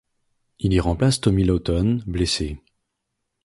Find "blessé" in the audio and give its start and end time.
2.07-2.59